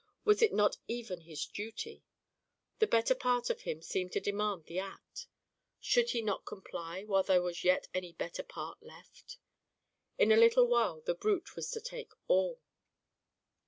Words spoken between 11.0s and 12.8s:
the brute was to take all.